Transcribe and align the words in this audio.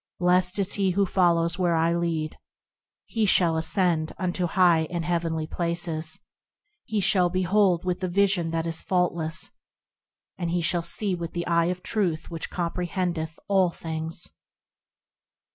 Blessed 0.19 0.57
is 0.57 0.73
he 0.73 0.89
who 0.89 1.05
follows 1.05 1.59
where 1.59 1.75
I 1.75 1.93
lead; 1.93 2.39
He 3.05 3.27
shall 3.27 3.55
ascend 3.55 4.13
unto 4.17 4.47
high 4.47 4.87
and 4.89 5.05
Heavenly 5.05 5.45
Places; 5.45 6.19
He 6.85 6.99
shall 6.99 7.29
behold 7.29 7.85
with 7.85 7.99
the 7.99 8.07
vision 8.07 8.47
that 8.47 8.65
is 8.65 8.81
faultless; 8.81 9.51
He 10.39 10.59
shall 10.61 10.81
see 10.81 11.13
with 11.13 11.33
the 11.33 11.45
eye 11.45 11.65
of 11.65 11.83
truth 11.83 12.31
which 12.31 12.49
comprehendeth 12.49 13.37
all 13.47 13.69
things. 13.69 14.31